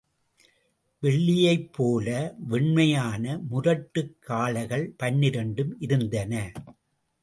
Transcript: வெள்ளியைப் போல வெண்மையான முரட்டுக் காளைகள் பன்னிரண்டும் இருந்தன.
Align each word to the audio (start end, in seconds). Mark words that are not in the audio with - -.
வெள்ளியைப் 1.03 1.73
போல 1.73 2.35
வெண்மையான 2.49 3.37
முரட்டுக் 3.49 4.15
காளைகள் 4.19 4.93
பன்னிரண்டும் 5.03 5.73
இருந்தன. 5.79 6.51